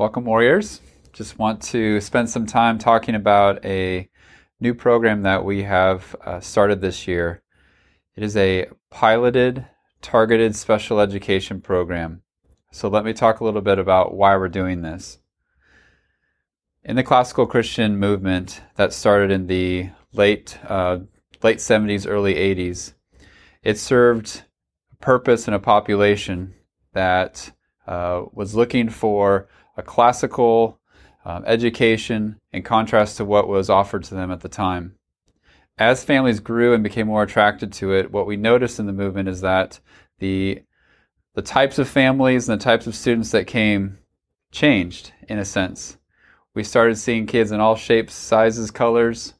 [0.00, 0.80] Welcome, Warriors.
[1.12, 4.08] Just want to spend some time talking about a
[4.58, 7.42] new program that we have uh, started this year.
[8.16, 9.66] It is a piloted,
[10.00, 12.22] targeted special education program.
[12.72, 15.18] So, let me talk a little bit about why we're doing this.
[16.82, 21.00] In the classical Christian movement that started in the late uh,
[21.42, 22.94] late 70s, early 80s,
[23.62, 24.44] it served
[24.92, 26.54] a purpose in a population
[26.94, 27.52] that
[27.86, 29.46] uh, was looking for
[29.80, 30.78] a classical
[31.24, 34.94] um, education in contrast to what was offered to them at the time.
[35.78, 39.28] As families grew and became more attracted to it, what we noticed in the movement
[39.28, 39.80] is that
[40.18, 40.62] the
[41.34, 43.98] the types of families and the types of students that came
[44.50, 45.96] changed in a sense.
[46.54, 49.34] We started seeing kids in all shapes, sizes, colors,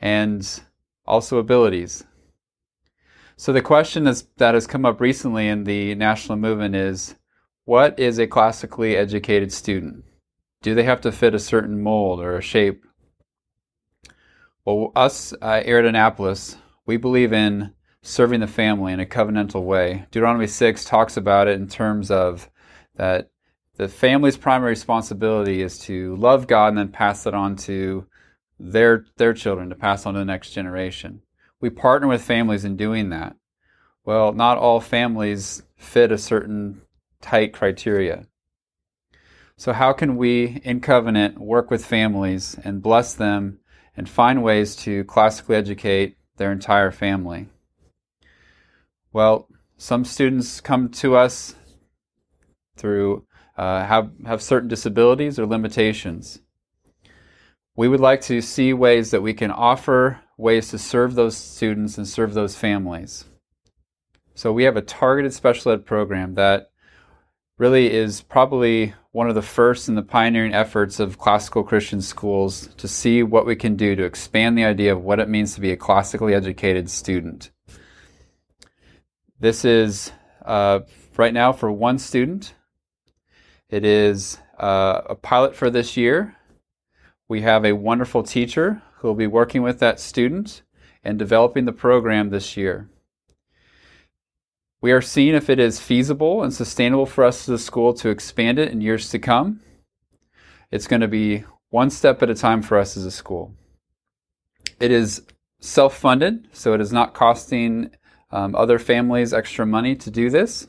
[0.00, 0.60] and
[1.06, 2.04] also abilities.
[3.36, 4.04] So the question
[4.38, 7.14] that has come up recently in the national movement is
[7.70, 10.02] what is a classically educated student?
[10.60, 12.84] Do they have to fit a certain mold or a shape?
[14.64, 19.62] Well, us uh, here at Annapolis, we believe in serving the family in a covenantal
[19.62, 20.06] way.
[20.10, 22.50] Deuteronomy 6 talks about it in terms of
[22.96, 23.30] that
[23.76, 28.04] the family's primary responsibility is to love God and then pass it on to
[28.58, 31.22] their their children to pass on to the next generation.
[31.60, 33.36] We partner with families in doing that.
[34.04, 36.80] Well, not all families fit a certain
[37.20, 38.26] tight criteria.
[39.56, 43.58] So, how can we, in covenant, work with families and bless them
[43.96, 47.48] and find ways to classically educate their entire family?
[49.12, 51.54] Well, some students come to us
[52.76, 53.26] through
[53.56, 56.40] uh, have have certain disabilities or limitations.
[57.76, 61.98] We would like to see ways that we can offer ways to serve those students
[61.98, 63.26] and serve those families.
[64.34, 66.69] So we have a targeted special ed program that
[67.60, 72.68] really is probably one of the first in the pioneering efforts of classical Christian schools
[72.78, 75.60] to see what we can do to expand the idea of what it means to
[75.60, 77.50] be a classically educated student.
[79.38, 80.10] This is
[80.42, 80.80] uh,
[81.18, 82.54] right now for one student.
[83.68, 86.36] It is uh, a pilot for this year.
[87.28, 90.62] We have a wonderful teacher who will be working with that student
[91.04, 92.88] and developing the program this year.
[94.82, 98.08] We are seeing if it is feasible and sustainable for us as a school to
[98.08, 99.60] expand it in years to come.
[100.70, 103.54] It's going to be one step at a time for us as a school.
[104.80, 105.22] It is
[105.60, 107.90] self funded, so it is not costing
[108.30, 110.68] um, other families extra money to do this.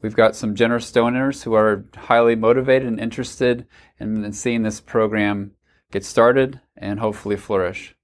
[0.00, 3.66] We've got some generous donors who are highly motivated and interested
[4.00, 5.52] in, in seeing this program
[5.92, 7.94] get started and hopefully flourish.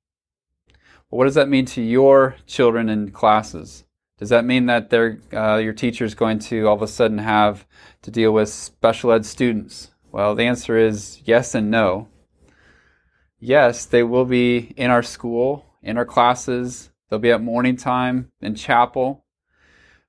[1.08, 3.84] What does that mean to your children in classes?
[4.18, 7.66] Does that mean that uh, your teacher is going to all of a sudden have
[8.02, 9.92] to deal with special ed students?
[10.10, 12.08] Well, the answer is yes and no.
[13.38, 16.90] Yes, they will be in our school, in our classes.
[17.08, 19.24] They'll be at morning time in chapel.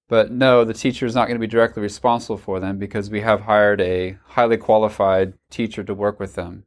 [0.08, 3.22] But no, the teacher is not going to be directly responsible for them because we
[3.22, 6.66] have hired a highly qualified teacher to work with them.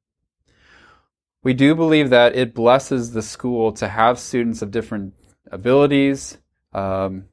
[1.42, 5.14] We do believe that it blesses the school to have students of different
[5.50, 6.38] abilities,
[6.72, 7.24] um,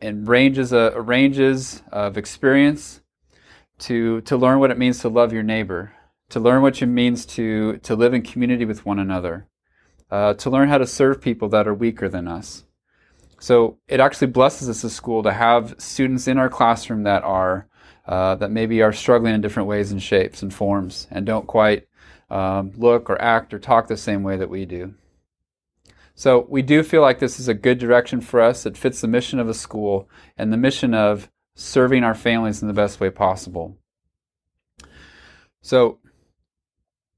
[0.00, 3.00] and ranges uh, ranges of experience
[3.78, 5.92] to to learn what it means to love your neighbor,
[6.30, 9.46] to learn what it means to to live in community with one another,
[10.10, 12.64] uh, to learn how to serve people that are weaker than us.
[13.40, 17.22] So it actually blesses us as a school to have students in our classroom that
[17.22, 17.68] are
[18.06, 21.86] uh, that maybe are struggling in different ways and shapes and forms and don't quite
[22.30, 24.94] um, look or act or talk the same way that we do.
[26.18, 28.66] So we do feel like this is a good direction for us.
[28.66, 32.66] It fits the mission of a school and the mission of serving our families in
[32.66, 33.78] the best way possible.
[35.62, 36.00] So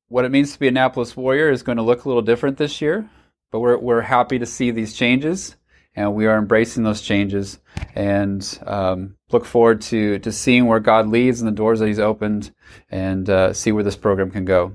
[0.09, 2.59] what it means to be a Annapolis Warrior is going to look a little different
[2.59, 3.09] this year,
[3.51, 5.57] but we're, we're happy to see these changes
[5.97, 7.59] and we are embracing those changes
[7.95, 11.99] and um, look forward to, to seeing where God leads and the doors that He's
[11.99, 12.55] opened
[12.91, 14.75] and uh, see where this program can go.